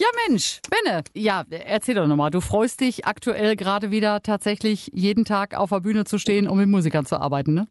Ja, 0.00 0.06
Mensch, 0.28 0.60
Benne. 0.70 1.02
Ja, 1.12 1.44
erzähl 1.50 1.96
doch 1.96 2.06
nochmal. 2.06 2.30
Du 2.30 2.40
freust 2.40 2.80
dich 2.80 3.04
aktuell 3.06 3.56
gerade 3.56 3.90
wieder 3.90 4.22
tatsächlich 4.22 4.92
jeden 4.94 5.24
Tag 5.24 5.56
auf 5.56 5.70
der 5.70 5.80
Bühne 5.80 6.04
zu 6.04 6.18
stehen, 6.18 6.46
um 6.46 6.56
mit 6.56 6.68
Musikern 6.68 7.04
zu 7.04 7.20
arbeiten, 7.20 7.52
ne? 7.52 7.66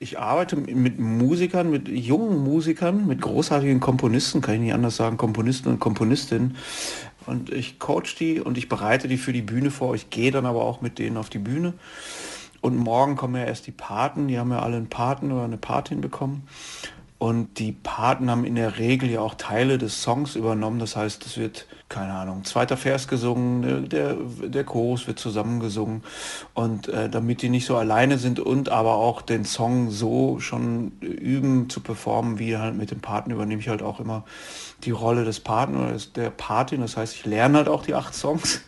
Ich 0.00 0.18
arbeite 0.18 0.56
mit 0.56 0.98
Musikern, 0.98 1.70
mit 1.70 1.86
jungen 1.86 2.42
Musikern, 2.42 3.06
mit 3.06 3.20
großartigen 3.20 3.78
Komponisten, 3.78 4.40
kann 4.40 4.56
ich 4.56 4.62
nicht 4.62 4.74
anders 4.74 4.96
sagen, 4.96 5.16
Komponisten 5.16 5.68
und 5.68 5.78
Komponistinnen. 5.78 6.56
Und 7.26 7.50
ich 7.50 7.78
coach 7.78 8.16
die 8.16 8.40
und 8.40 8.58
ich 8.58 8.68
bereite 8.68 9.06
die 9.06 9.16
für 9.16 9.32
die 9.32 9.42
Bühne 9.42 9.70
vor. 9.70 9.94
Ich 9.94 10.10
gehe 10.10 10.32
dann 10.32 10.46
aber 10.46 10.64
auch 10.64 10.80
mit 10.80 10.98
denen 10.98 11.16
auf 11.16 11.30
die 11.30 11.38
Bühne. 11.38 11.74
Und 12.62 12.76
morgen 12.76 13.14
kommen 13.14 13.36
ja 13.36 13.44
erst 13.44 13.68
die 13.68 13.72
Paten. 13.72 14.26
Die 14.26 14.38
haben 14.38 14.50
ja 14.50 14.60
alle 14.60 14.76
einen 14.76 14.88
Paten 14.88 15.30
oder 15.30 15.44
eine 15.44 15.58
Patin 15.58 16.00
bekommen. 16.00 16.48
Und 17.24 17.58
die 17.58 17.72
Paten 17.72 18.30
haben 18.30 18.44
in 18.44 18.54
der 18.54 18.76
Regel 18.76 19.08
ja 19.08 19.20
auch 19.20 19.32
Teile 19.32 19.78
des 19.78 20.02
Songs 20.02 20.36
übernommen. 20.36 20.78
Das 20.78 20.94
heißt, 20.94 21.24
es 21.24 21.38
wird, 21.38 21.66
keine 21.88 22.12
Ahnung, 22.12 22.44
zweiter 22.44 22.76
Vers 22.76 23.08
gesungen, 23.08 23.88
der, 23.88 24.16
der 24.42 24.64
Chorus 24.64 25.06
wird 25.06 25.18
zusammengesungen. 25.18 26.02
Und 26.52 26.88
äh, 26.88 27.08
damit 27.08 27.40
die 27.40 27.48
nicht 27.48 27.64
so 27.64 27.78
alleine 27.78 28.18
sind 28.18 28.40
und 28.40 28.68
aber 28.68 28.96
auch 28.96 29.22
den 29.22 29.46
Song 29.46 29.90
so 29.90 30.38
schon 30.38 30.98
üben 31.00 31.70
zu 31.70 31.80
performen, 31.80 32.38
wie 32.38 32.58
halt 32.58 32.76
mit 32.76 32.90
dem 32.90 33.00
Paten, 33.00 33.30
übernehme 33.30 33.62
ich 33.62 33.70
halt 33.70 33.80
auch 33.80 34.00
immer 34.00 34.24
die 34.82 34.90
Rolle 34.90 35.24
des 35.24 35.40
Paten 35.40 35.76
oder 35.76 35.96
der 36.14 36.28
Patin. 36.28 36.82
Das 36.82 36.98
heißt, 36.98 37.14
ich 37.14 37.24
lerne 37.24 37.56
halt 37.56 37.68
auch 37.68 37.84
die 37.84 37.94
acht 37.94 38.14
Songs. 38.14 38.60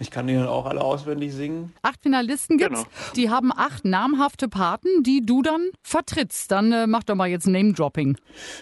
Ich 0.00 0.10
kann 0.10 0.28
die 0.28 0.34
dann 0.34 0.46
auch 0.46 0.66
alle 0.66 0.80
auswendig 0.80 1.34
singen. 1.34 1.72
Acht 1.82 2.00
Finalisten 2.02 2.56
gibt's. 2.56 2.82
Genau. 2.82 3.12
Die 3.16 3.30
haben 3.30 3.52
acht 3.52 3.84
namhafte 3.84 4.48
Paten, 4.48 5.02
die 5.02 5.26
du 5.26 5.42
dann 5.42 5.70
vertrittst. 5.82 6.52
Dann 6.52 6.70
äh, 6.70 6.86
mach 6.86 7.02
doch 7.02 7.16
mal 7.16 7.28
jetzt 7.28 7.48
Name-Dropping. 7.48 7.97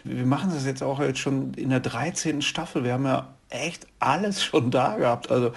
Wir 0.05 0.27
machen 0.27 0.51
das 0.53 0.67
jetzt 0.67 0.83
auch 0.83 1.01
jetzt 1.01 1.19
schon 1.19 1.55
in 1.55 1.71
der 1.71 1.81
13. 1.81 2.43
Staffel. 2.43 2.85
Wir 2.85 2.95
haben 2.95 3.05
ja 3.05 3.29
echt 3.49 3.87
alles 4.01 4.43
schon 4.43 4.71
da 4.71 4.97
gehabt. 4.97 5.31
Also 5.31 5.53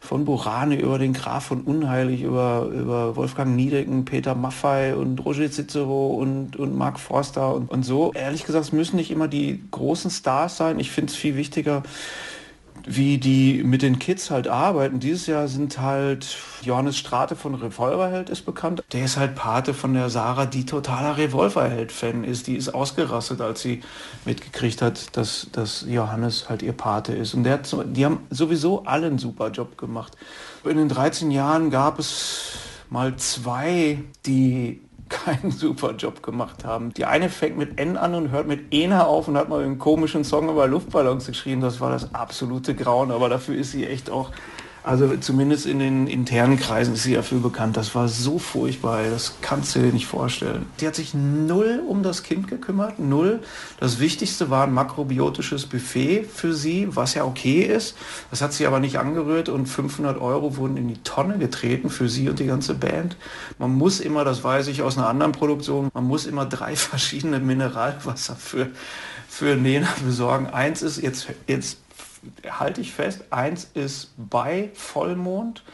von 0.00 0.24
Burane 0.24 0.80
über 0.80 0.98
den 0.98 1.12
Graf 1.12 1.44
von 1.44 1.62
Unheilig, 1.62 2.22
über, 2.22 2.68
über 2.72 3.16
Wolfgang 3.16 3.54
Niedecken, 3.54 4.04
Peter 4.04 4.34
Maffei 4.34 4.94
und 4.94 5.24
Roger 5.24 5.50
Cicero 5.50 6.08
und, 6.08 6.56
und 6.56 6.76
Mark 6.76 6.98
Forster 6.98 7.54
und, 7.54 7.70
und 7.70 7.82
so. 7.82 8.12
Ehrlich 8.14 8.44
gesagt, 8.44 8.64
es 8.64 8.72
müssen 8.72 8.96
nicht 8.96 9.10
immer 9.10 9.28
die 9.28 9.62
großen 9.70 10.10
Stars 10.10 10.56
sein. 10.56 10.80
Ich 10.80 10.90
finde 10.90 11.12
es 11.12 11.16
viel 11.16 11.36
wichtiger, 11.36 11.82
wie 12.86 13.18
die 13.18 13.62
mit 13.64 13.82
den 13.82 13.98
Kids 13.98 14.30
halt 14.30 14.48
arbeiten. 14.48 15.00
Dieses 15.00 15.26
Jahr 15.26 15.48
sind 15.48 15.78
halt 15.78 16.36
Johannes 16.62 16.98
Strate 16.98 17.36
von 17.36 17.54
Revolverheld 17.54 18.30
ist 18.30 18.42
bekannt. 18.42 18.82
Der 18.92 19.04
ist 19.04 19.16
halt 19.16 19.34
Pate 19.34 19.74
von 19.74 19.94
der 19.94 20.10
Sarah, 20.10 20.46
die 20.46 20.66
totaler 20.66 21.16
Revolverheld-Fan 21.16 22.24
ist. 22.24 22.46
Die 22.46 22.56
ist 22.56 22.74
ausgerastet, 22.74 23.40
als 23.40 23.62
sie 23.62 23.82
mitgekriegt 24.24 24.82
hat, 24.82 25.16
dass, 25.16 25.48
dass 25.52 25.84
Johannes 25.88 26.48
halt 26.48 26.62
ihr 26.62 26.72
Pate 26.72 27.12
ist. 27.12 27.34
Und 27.34 27.44
der 27.44 27.54
hat, 27.54 27.76
die 27.84 28.04
haben 28.04 28.26
sowieso 28.30 28.84
alle 28.84 29.06
einen 29.06 29.18
super 29.18 29.50
Job 29.50 29.78
gemacht. 29.78 30.16
In 30.64 30.76
den 30.76 30.88
13 30.88 31.30
Jahren 31.30 31.70
gab 31.70 31.98
es 31.98 32.58
mal 32.90 33.16
zwei, 33.16 34.02
die 34.26 34.82
keinen 35.10 35.50
super 35.50 35.92
Job 35.92 36.22
gemacht 36.22 36.64
haben. 36.64 36.94
Die 36.94 37.04
eine 37.04 37.28
fängt 37.28 37.58
mit 37.58 37.78
N 37.78 37.96
an 37.96 38.14
und 38.14 38.30
hört 38.30 38.46
mit 38.46 38.72
Ena 38.72 39.04
auf 39.04 39.28
und 39.28 39.36
hat 39.36 39.48
mal 39.48 39.62
einen 39.62 39.78
komischen 39.78 40.24
Song 40.24 40.48
über 40.48 40.66
Luftballons 40.66 41.26
geschrieben. 41.26 41.60
Das 41.60 41.80
war 41.80 41.90
das 41.90 42.14
absolute 42.14 42.74
Grauen, 42.74 43.10
aber 43.10 43.28
dafür 43.28 43.56
ist 43.56 43.72
sie 43.72 43.86
echt 43.86 44.08
auch 44.08 44.30
also 44.82 45.14
zumindest 45.18 45.66
in 45.66 45.78
den 45.78 46.06
internen 46.06 46.58
Kreisen 46.58 46.94
ist 46.94 47.02
sie 47.02 47.14
dafür 47.14 47.40
bekannt. 47.40 47.76
Das 47.76 47.94
war 47.94 48.08
so 48.08 48.38
furchtbar, 48.38 49.02
das 49.10 49.34
kannst 49.42 49.74
du 49.74 49.80
dir 49.80 49.92
nicht 49.92 50.06
vorstellen. 50.06 50.66
Die 50.80 50.86
hat 50.86 50.94
sich 50.94 51.12
null 51.12 51.82
um 51.86 52.02
das 52.02 52.22
Kind 52.22 52.48
gekümmert, 52.48 52.98
null. 52.98 53.40
Das 53.78 54.00
Wichtigste 54.00 54.48
war 54.48 54.66
ein 54.66 54.72
makrobiotisches 54.72 55.66
Buffet 55.66 56.24
für 56.24 56.54
sie, 56.54 56.88
was 56.96 57.14
ja 57.14 57.24
okay 57.24 57.60
ist. 57.62 57.94
Das 58.30 58.40
hat 58.40 58.54
sie 58.54 58.66
aber 58.66 58.80
nicht 58.80 58.98
angerührt 58.98 59.50
und 59.50 59.66
500 59.66 60.18
Euro 60.18 60.56
wurden 60.56 60.78
in 60.78 60.88
die 60.88 61.02
Tonne 61.02 61.36
getreten 61.36 61.90
für 61.90 62.08
sie 62.08 62.30
und 62.30 62.38
die 62.38 62.46
ganze 62.46 62.74
Band. 62.74 63.16
Man 63.58 63.74
muss 63.74 64.00
immer, 64.00 64.24
das 64.24 64.42
weiß 64.42 64.68
ich 64.68 64.80
aus 64.80 64.96
einer 64.96 65.08
anderen 65.08 65.32
Produktion, 65.32 65.90
man 65.92 66.04
muss 66.04 66.24
immer 66.24 66.46
drei 66.46 66.74
verschiedene 66.76 67.38
Mineralwasser 67.38 68.36
für, 68.36 68.68
für 69.28 69.56
Nena 69.56 69.88
besorgen. 70.04 70.46
Eins 70.46 70.80
ist 70.80 71.02
jetzt, 71.02 71.28
jetzt 71.46 71.76
halte 72.48 72.80
ich 72.80 72.92
fest, 72.92 73.24
eins 73.30 73.70
ist 73.74 74.12
bei 74.16 74.70
Vollmond, 74.74 75.64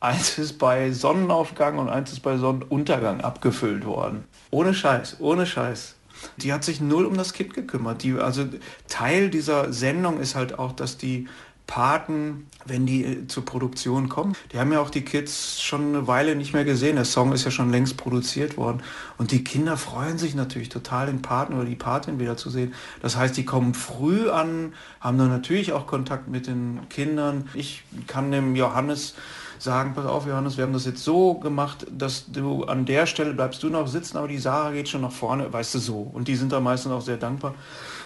eins 0.00 0.38
ist 0.38 0.58
bei 0.58 0.92
Sonnenaufgang 0.92 1.78
und 1.78 1.88
eins 1.88 2.12
ist 2.12 2.20
bei 2.20 2.36
Sonnenuntergang 2.36 3.20
abgefüllt 3.20 3.86
worden. 3.86 4.24
Ohne 4.50 4.74
Scheiß, 4.74 5.16
ohne 5.20 5.46
Scheiß. 5.46 5.96
Die 6.36 6.52
hat 6.52 6.64
sich 6.64 6.80
null 6.80 7.06
um 7.06 7.16
das 7.16 7.32
Kind 7.32 7.54
gekümmert. 7.54 8.02
Die, 8.02 8.14
also 8.14 8.46
Teil 8.88 9.30
dieser 9.30 9.72
Sendung 9.72 10.20
ist 10.20 10.34
halt 10.34 10.58
auch, 10.58 10.72
dass 10.72 10.96
die 10.96 11.28
Paten, 11.66 12.46
wenn 12.66 12.86
die 12.86 13.04
äh, 13.04 13.26
zur 13.26 13.44
Produktion 13.44 14.08
kommen. 14.08 14.34
Die 14.52 14.58
haben 14.58 14.72
ja 14.72 14.80
auch 14.80 14.90
die 14.90 15.02
Kids 15.02 15.62
schon 15.62 15.88
eine 15.88 16.06
Weile 16.06 16.36
nicht 16.36 16.52
mehr 16.52 16.64
gesehen. 16.64 16.96
Der 16.96 17.04
Song 17.04 17.32
ist 17.32 17.44
ja 17.44 17.50
schon 17.50 17.70
längst 17.70 17.96
produziert 17.96 18.56
worden. 18.56 18.82
Und 19.18 19.30
die 19.32 19.44
Kinder 19.44 19.76
freuen 19.76 20.18
sich 20.18 20.34
natürlich 20.34 20.68
total, 20.68 21.06
den 21.06 21.22
Paten 21.22 21.54
oder 21.54 21.64
die 21.64 21.76
Patin 21.76 22.18
wieder 22.18 22.36
zu 22.36 22.50
sehen. 22.50 22.74
Das 23.00 23.16
heißt, 23.16 23.36
die 23.36 23.44
kommen 23.44 23.74
früh 23.74 24.30
an, 24.30 24.74
haben 25.00 25.18
dann 25.18 25.30
natürlich 25.30 25.72
auch 25.72 25.86
Kontakt 25.86 26.28
mit 26.28 26.46
den 26.46 26.80
Kindern. 26.90 27.48
Ich 27.54 27.82
kann 28.06 28.30
dem 28.30 28.56
Johannes 28.56 29.14
sagen, 29.58 29.94
pass 29.94 30.04
auf 30.04 30.26
Johannes, 30.26 30.56
wir 30.56 30.64
haben 30.64 30.72
das 30.72 30.84
jetzt 30.84 31.02
so 31.02 31.34
gemacht, 31.34 31.86
dass 31.90 32.30
du 32.30 32.64
an 32.64 32.84
der 32.84 33.06
Stelle 33.06 33.32
bleibst 33.32 33.62
du 33.62 33.70
noch 33.70 33.88
sitzen, 33.88 34.18
aber 34.18 34.28
die 34.28 34.38
Sarah 34.38 34.72
geht 34.72 34.88
schon 34.88 35.00
nach 35.00 35.12
vorne, 35.12 35.52
weißt 35.52 35.74
du 35.74 35.78
so. 35.78 36.10
Und 36.12 36.28
die 36.28 36.36
sind 36.36 36.52
da 36.52 36.60
meistens 36.60 36.92
auch 36.92 37.00
sehr 37.00 37.16
dankbar. 37.16 37.54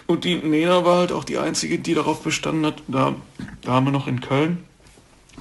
Und 0.09 0.23
die 0.23 0.37
Nena 0.37 0.83
war 0.85 0.97
halt 0.97 1.11
auch 1.11 1.23
die 1.23 1.37
Einzige, 1.37 1.77
die 1.77 1.93
darauf 1.93 2.23
bestanden 2.23 2.65
hat. 2.65 2.81
Da, 2.87 3.13
haben 3.67 3.85
wir 3.85 3.91
noch 3.91 4.07
in 4.07 4.21
Köln 4.21 4.63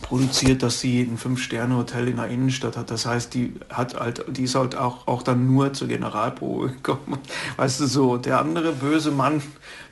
produziert, 0.02 0.62
dass 0.62 0.80
sie 0.80 1.00
ein 1.00 1.16
Fünf-Sterne-Hotel 1.16 2.06
in 2.06 2.16
der 2.16 2.28
Innenstadt 2.28 2.76
hat. 2.76 2.90
Das 2.90 3.06
heißt, 3.06 3.32
die 3.32 3.54
hat 3.70 3.98
halt, 3.98 4.26
die 4.28 4.42
ist 4.42 4.54
halt 4.54 4.76
auch, 4.76 5.06
auch 5.06 5.22
dann 5.22 5.46
nur 5.46 5.72
zur 5.72 5.88
Generalprobe 5.88 6.68
gekommen. 6.68 7.16
Weißt 7.56 7.80
du 7.80 7.86
so, 7.86 8.18
der 8.18 8.40
andere 8.40 8.72
böse 8.72 9.10
Mann 9.10 9.42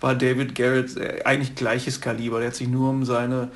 war 0.02 0.14
David 0.14 0.54
Garrett, 0.54 0.94
äh, 0.98 1.22
eigentlich 1.24 1.54
gleiches 1.54 2.02
Kaliber. 2.02 2.40
Der 2.40 2.48
hat 2.48 2.56
sich 2.56 2.68
nur 2.68 2.90
um 2.90 3.06
seine 3.06 3.50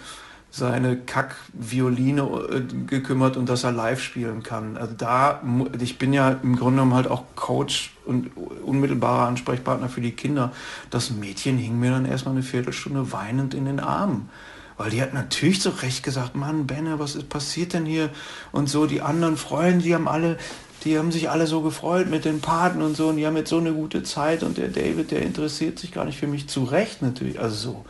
seine 0.50 0.96
Kack-Violine 0.96 2.22
äh, 2.22 2.60
gekümmert 2.86 3.36
und 3.36 3.48
dass 3.48 3.64
er 3.64 3.72
live 3.72 4.02
spielen 4.02 4.42
kann. 4.42 4.76
Also 4.76 4.94
da, 4.96 5.42
ich 5.80 5.98
bin 5.98 6.12
ja 6.12 6.30
im 6.42 6.56
Grunde 6.56 6.76
genommen 6.76 6.94
halt 6.94 7.08
auch 7.08 7.24
Coach 7.36 7.92
und 8.04 8.30
unmittelbarer 8.64 9.28
Ansprechpartner 9.28 9.88
für 9.88 10.00
die 10.00 10.12
Kinder. 10.12 10.52
Das 10.90 11.10
Mädchen 11.10 11.56
hing 11.56 11.78
mir 11.78 11.92
dann 11.92 12.04
erstmal 12.04 12.34
eine 12.34 12.42
Viertelstunde 12.42 13.12
weinend 13.12 13.54
in 13.54 13.64
den 13.64 13.78
Armen. 13.78 14.28
Weil 14.76 14.90
die 14.90 15.02
hat 15.02 15.14
natürlich 15.14 15.60
zu 15.60 15.68
Recht 15.68 16.02
gesagt, 16.02 16.34
Mann, 16.34 16.66
Benne, 16.66 16.98
was 16.98 17.14
ist 17.14 17.28
passiert 17.28 17.74
denn 17.74 17.84
hier? 17.84 18.08
Und 18.50 18.68
so, 18.68 18.86
die 18.86 19.02
anderen 19.02 19.36
Freunde, 19.36 19.84
die 19.84 19.94
haben 19.94 20.08
alle, 20.08 20.38
die 20.84 20.98
haben 20.98 21.12
sich 21.12 21.28
alle 21.30 21.46
so 21.46 21.60
gefreut 21.60 22.08
mit 22.08 22.24
den 22.24 22.40
Paten 22.40 22.80
und 22.80 22.96
so 22.96 23.08
und 23.08 23.18
die 23.18 23.26
haben 23.26 23.36
jetzt 23.36 23.50
so 23.50 23.58
eine 23.58 23.74
gute 23.74 24.02
Zeit 24.02 24.42
und 24.42 24.56
der 24.56 24.68
David, 24.68 25.10
der 25.10 25.20
interessiert 25.20 25.78
sich 25.78 25.92
gar 25.92 26.06
nicht 26.06 26.18
für 26.18 26.26
mich 26.26 26.48
zu 26.48 26.64
Recht 26.64 27.02
natürlich. 27.02 27.38
Also 27.38 27.56
so. 27.56 27.84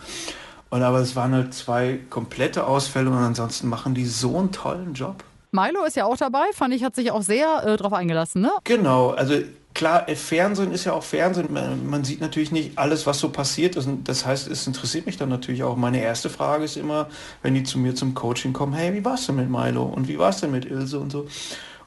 Und 0.71 0.83
aber 0.83 1.01
es 1.01 1.17
waren 1.17 1.35
halt 1.35 1.53
zwei 1.53 1.99
komplette 2.11 2.67
Ausfälle 2.67 3.11
und 3.11 3.17
ansonsten 3.17 3.69
machen 3.69 3.95
die 3.95 4.07
so 4.07 4.39
einen 4.39 4.53
tollen 4.53 4.95
Job. 4.95 5.25
Milo 5.53 5.85
ist 5.85 5.97
ja 5.97 6.05
auch 6.05 6.17
dabei, 6.17 6.45
fand 6.55 6.75
ich, 6.75 6.85
hat 6.85 6.95
sich 6.95 7.11
auch 7.11 7.23
sehr 7.23 7.65
äh, 7.67 7.77
drauf 7.77 7.93
eingelassen, 7.93 8.43
ne? 8.43 8.53
Genau, 8.63 9.11
also 9.11 9.35
klar, 9.75 10.09
äh, 10.09 10.15
Fernsehen 10.15 10.73
ist 10.73 10.85
ja 10.85 10.93
auch 10.93 11.03
Fernsehen. 11.03 11.53
Man, 11.53 11.89
man, 11.89 12.05
sieht 12.05 12.21
natürlich 12.21 12.53
nicht 12.53 12.79
alles, 12.79 13.07
was 13.07 13.19
so 13.19 13.31
passiert 13.31 13.77
ist. 13.77 13.87
Und 13.87 14.09
das 14.09 14.25
heißt, 14.25 14.49
es 14.49 14.67
interessiert 14.67 15.07
mich 15.07 15.17
dann 15.17 15.29
natürlich 15.29 15.63
auch. 15.65 15.77
Meine 15.77 16.01
erste 16.01 16.31
Frage 16.31 16.65
ist 16.65 16.77
immer, 16.77 17.09
wenn 17.43 17.55
die 17.55 17.65
zu 17.65 17.79
mir 17.79 17.95
zum 17.95 18.15
Coaching 18.15 18.53
kommen, 18.53 18.73
hey, 18.73 18.95
wie 18.95 19.05
war's 19.05 19.27
denn 19.27 19.37
mit 19.37 19.51
Milo? 19.51 19.83
Und 19.83 20.07
wie 20.07 20.19
war's 20.19 20.41
denn 20.41 20.51
mit 20.53 20.65
Ilse 20.65 21.01
und 21.01 21.11
so? 21.11 21.27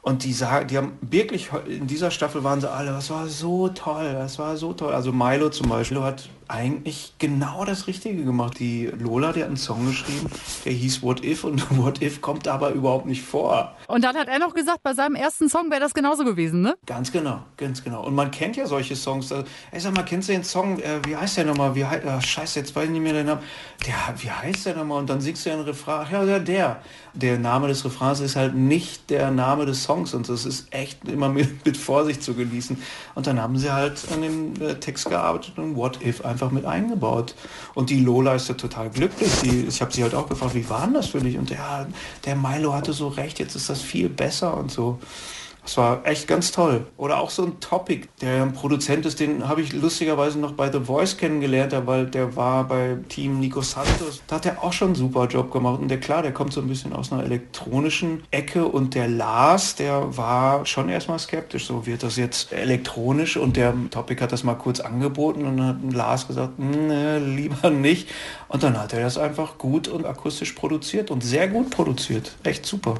Und 0.02 0.24
die 0.24 0.34
sagen, 0.34 0.68
die 0.68 0.76
haben 0.76 0.98
wirklich, 1.00 1.48
in 1.66 1.86
dieser 1.86 2.10
Staffel 2.10 2.44
waren 2.44 2.60
sie 2.60 2.70
alle, 2.70 2.90
das 2.90 3.08
war 3.08 3.26
so 3.26 3.68
toll, 3.68 4.12
das 4.12 4.38
war 4.38 4.58
so 4.58 4.74
toll. 4.74 4.92
Also 4.92 5.12
Milo 5.12 5.48
zum 5.48 5.70
Beispiel 5.70 6.02
hat 6.02 6.28
eigentlich 6.48 7.14
genau 7.18 7.64
das 7.64 7.86
Richtige 7.86 8.24
gemacht. 8.24 8.58
Die 8.58 8.86
Lola, 8.86 9.32
die 9.32 9.40
hat 9.40 9.48
einen 9.48 9.56
Song 9.56 9.86
geschrieben, 9.86 10.28
der 10.64 10.72
hieß 10.72 11.02
What 11.02 11.24
If 11.24 11.44
und 11.44 11.64
What 11.78 12.02
If 12.02 12.20
kommt 12.20 12.48
aber 12.48 12.70
überhaupt 12.70 13.06
nicht 13.06 13.22
vor. 13.22 13.74
Und 13.86 14.04
dann 14.04 14.16
hat 14.16 14.28
er 14.28 14.38
noch 14.38 14.54
gesagt, 14.54 14.82
bei 14.82 14.94
seinem 14.94 15.14
ersten 15.14 15.48
Song 15.48 15.70
wäre 15.70 15.80
das 15.80 15.94
genauso 15.94 16.24
gewesen, 16.24 16.60
ne? 16.60 16.76
Ganz 16.86 17.12
genau, 17.12 17.40
ganz 17.56 17.82
genau. 17.82 18.04
Und 18.04 18.14
man 18.14 18.30
kennt 18.30 18.56
ja 18.56 18.66
solche 18.66 18.96
Songs. 18.96 19.32
Also, 19.32 19.44
ey, 19.70 19.80
sag 19.80 19.94
mal, 19.94 20.04
kennst 20.04 20.28
du 20.28 20.32
den 20.32 20.44
Song, 20.44 20.78
äh, 20.80 21.00
wie 21.06 21.16
heißt 21.16 21.36
der 21.36 21.44
nochmal? 21.44 21.74
Wie 21.74 21.84
heißt, 21.84 22.04
oh, 22.06 22.20
scheiße, 22.20 22.58
jetzt 22.60 22.74
weiß 22.74 22.84
ich 22.84 22.90
nicht 22.90 23.02
mehr 23.02 23.12
den 23.12 23.26
Namen. 23.26 23.42
Der, 23.86 23.94
wie 24.18 24.30
heißt 24.30 24.66
der 24.66 24.76
nochmal? 24.76 24.98
Und 24.98 25.10
dann 25.10 25.20
singst 25.20 25.44
du 25.44 25.50
ja 25.50 25.56
einen 25.56 25.64
Refrain. 25.64 26.06
Ja, 26.10 26.24
ja, 26.24 26.38
der. 26.38 26.80
Der 27.14 27.38
Name 27.38 27.68
des 27.68 27.84
Refrains 27.84 28.20
ist 28.20 28.34
halt 28.34 28.54
nicht 28.54 29.08
der 29.08 29.30
Name 29.30 29.66
des 29.66 29.84
Songs 29.84 30.14
und 30.14 30.28
das 30.28 30.44
ist 30.44 30.72
echt 30.74 31.08
immer 31.08 31.28
mit, 31.28 31.64
mit 31.64 31.76
Vorsicht 31.76 32.22
zu 32.22 32.34
genießen. 32.34 32.76
Und 33.14 33.26
dann 33.26 33.40
haben 33.40 33.56
sie 33.56 33.72
halt 33.72 34.00
an 34.12 34.22
dem 34.22 34.60
äh, 34.60 34.74
Text 34.74 35.08
gearbeitet 35.08 35.58
und 35.58 35.76
What 35.76 36.04
If 36.04 36.24
einfach 36.24 36.33
mit 36.52 36.64
eingebaut. 36.64 37.34
Und 37.74 37.90
die 37.90 38.00
Lola 38.00 38.34
ist 38.34 38.48
ja 38.48 38.54
total 38.54 38.90
glücklich. 38.90 39.30
Die, 39.42 39.66
ich 39.68 39.80
habe 39.80 39.92
sie 39.92 40.02
halt 40.02 40.14
auch 40.14 40.28
gefragt, 40.28 40.54
wie 40.54 40.68
war 40.68 40.84
denn 40.84 40.94
das 40.94 41.08
für 41.08 41.20
dich? 41.20 41.38
Und 41.38 41.50
ja, 41.50 41.86
der 42.24 42.36
Milo 42.36 42.72
hatte 42.72 42.92
so 42.92 43.08
recht, 43.08 43.38
jetzt 43.38 43.54
ist 43.54 43.68
das 43.68 43.80
viel 43.80 44.08
besser 44.08 44.56
und 44.56 44.70
so. 44.70 44.98
Das 45.64 45.78
war 45.78 46.06
echt 46.06 46.28
ganz 46.28 46.52
toll. 46.52 46.86
Oder 46.98 47.18
auch 47.18 47.30
so 47.30 47.42
ein 47.42 47.58
Topic, 47.58 48.06
der 48.20 48.42
ein 48.42 48.52
Produzent 48.52 49.06
ist, 49.06 49.18
den 49.18 49.48
habe 49.48 49.62
ich 49.62 49.72
lustigerweise 49.72 50.38
noch 50.38 50.52
bei 50.52 50.70
The 50.70 50.80
Voice 50.80 51.16
kennengelernt, 51.16 51.74
weil 51.86 52.06
der 52.06 52.36
war 52.36 52.64
bei 52.64 52.98
Team 53.08 53.40
Nico 53.40 53.62
Santos. 53.62 54.22
Da 54.26 54.36
hat 54.36 54.44
er 54.44 54.62
auch 54.62 54.74
schon 54.74 54.88
einen 54.88 54.94
super 54.94 55.26
Job 55.26 55.50
gemacht. 55.50 55.80
Und 55.80 55.88
der 55.88 55.98
klar, 56.00 56.20
der 56.20 56.32
kommt 56.32 56.52
so 56.52 56.60
ein 56.60 56.68
bisschen 56.68 56.92
aus 56.92 57.12
einer 57.12 57.24
elektronischen 57.24 58.22
Ecke 58.30 58.66
und 58.66 58.94
der 58.94 59.08
Lars, 59.08 59.74
der 59.74 60.16
war 60.18 60.66
schon 60.66 60.90
erstmal 60.90 61.18
skeptisch. 61.18 61.66
So 61.66 61.86
wird 61.86 62.02
das 62.02 62.16
jetzt 62.16 62.52
elektronisch 62.52 63.38
und 63.38 63.56
der 63.56 63.74
Topic 63.90 64.22
hat 64.22 64.32
das 64.32 64.44
mal 64.44 64.54
kurz 64.54 64.80
angeboten 64.80 65.46
und 65.46 65.56
dann 65.56 65.66
hat 65.66 65.92
Lars 65.94 66.26
gesagt, 66.26 66.52
lieber 66.58 67.70
nicht. 67.70 68.10
Und 68.48 68.62
dann 68.62 68.78
hat 68.78 68.92
er 68.92 69.00
das 69.00 69.16
einfach 69.16 69.56
gut 69.56 69.88
und 69.88 70.04
akustisch 70.04 70.52
produziert 70.52 71.10
und 71.10 71.24
sehr 71.24 71.48
gut 71.48 71.70
produziert. 71.70 72.36
Echt 72.42 72.66
super. 72.66 72.96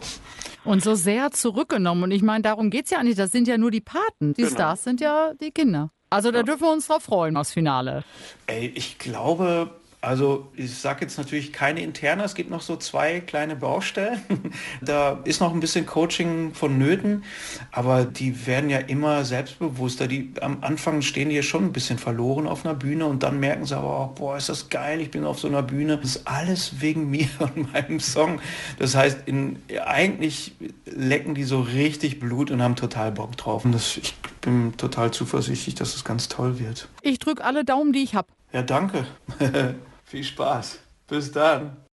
Und 0.64 0.82
so 0.82 0.94
sehr 0.94 1.30
zurückgenommen. 1.30 2.04
Und 2.04 2.10
ich 2.10 2.22
meine, 2.22 2.42
darum 2.42 2.70
geht 2.70 2.86
es 2.86 2.90
ja 2.90 3.02
nicht. 3.02 3.18
Das 3.18 3.32
sind 3.32 3.48
ja 3.48 3.58
nur 3.58 3.70
die 3.70 3.80
Paten. 3.80 4.34
Die 4.34 4.42
genau. 4.42 4.54
Stars 4.54 4.84
sind 4.84 5.00
ja 5.00 5.32
die 5.40 5.50
Kinder. 5.50 5.90
Also 6.10 6.30
da 6.30 6.38
ja. 6.38 6.42
dürfen 6.44 6.62
wir 6.62 6.72
uns 6.72 6.86
drauf 6.86 7.02
freuen 7.02 7.36
aufs 7.36 7.52
Finale. 7.52 8.04
Ey, 8.46 8.72
ich 8.74 8.98
glaube, 8.98 9.70
also 10.04 10.48
ich 10.54 10.74
sage 10.74 11.02
jetzt 11.02 11.16
natürlich 11.18 11.52
keine 11.52 11.80
interne, 11.80 12.24
es 12.24 12.34
gibt 12.34 12.50
noch 12.50 12.60
so 12.60 12.76
zwei 12.76 13.20
kleine 13.20 13.56
Baustellen. 13.56 14.20
da 14.82 15.20
ist 15.24 15.40
noch 15.40 15.52
ein 15.54 15.60
bisschen 15.60 15.86
Coaching 15.86 16.52
vonnöten, 16.54 17.24
aber 17.72 18.04
die 18.04 18.46
werden 18.46 18.68
ja 18.68 18.78
immer 18.78 19.24
selbstbewusster. 19.24 20.06
Die 20.06 20.32
am 20.40 20.58
Anfang 20.60 21.02
stehen 21.02 21.30
die 21.30 21.36
ja 21.36 21.42
schon 21.42 21.64
ein 21.64 21.72
bisschen 21.72 21.98
verloren 21.98 22.46
auf 22.46 22.64
einer 22.64 22.74
Bühne 22.74 23.06
und 23.06 23.22
dann 23.22 23.40
merken 23.40 23.64
sie 23.64 23.76
aber 23.76 23.98
auch, 23.98 24.08
boah, 24.12 24.36
ist 24.36 24.48
das 24.48 24.68
geil, 24.68 25.00
ich 25.00 25.10
bin 25.10 25.24
auf 25.24 25.38
so 25.38 25.48
einer 25.48 25.62
Bühne. 25.62 25.96
Das 25.96 26.16
ist 26.16 26.28
alles 26.28 26.80
wegen 26.80 27.10
mir 27.10 27.28
und 27.38 27.72
meinem 27.72 28.00
Song. 28.00 28.40
Das 28.78 28.94
heißt, 28.94 29.20
in, 29.26 29.58
eigentlich 29.86 30.54
lecken 30.84 31.34
die 31.34 31.44
so 31.44 31.60
richtig 31.60 32.20
Blut 32.20 32.50
und 32.50 32.62
haben 32.62 32.76
total 32.76 33.10
Bock 33.12 33.36
drauf. 33.36 33.64
Und 33.64 33.72
das, 33.72 33.96
ich 33.96 34.14
bin 34.42 34.76
total 34.76 35.10
zuversichtlich, 35.12 35.74
dass 35.74 35.94
es 35.94 36.04
ganz 36.04 36.28
toll 36.28 36.58
wird. 36.58 36.88
Ich 37.02 37.18
drücke 37.18 37.42
alle 37.42 37.64
Daumen, 37.64 37.92
die 37.92 38.02
ich 38.02 38.14
habe. 38.14 38.28
Ja, 38.52 38.62
danke. 38.62 39.06
Viel 40.14 40.22
Spaß. 40.22 40.78
Bis 41.08 41.32
dann. 41.32 41.83